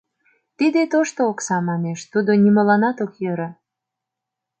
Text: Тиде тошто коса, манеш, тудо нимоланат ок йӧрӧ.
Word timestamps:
Тиде 0.57 0.81
тошто 0.91 1.21
коса, 1.37 1.57
манеш, 1.69 1.99
тудо 2.11 2.31
нимоланат 2.43 2.97
ок 3.05 3.13
йӧрӧ. 3.23 3.49